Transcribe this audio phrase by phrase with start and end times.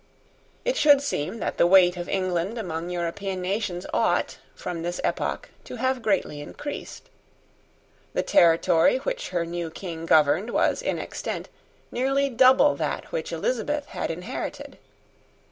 [0.65, 5.49] It should seem that the weight of England among European nations ought, from this epoch,
[5.65, 7.03] to have greatly increased.
[8.15, 11.49] The territory which her new King governed was, in extent,
[11.91, 14.79] nearly double that which Elizabeth had inherited.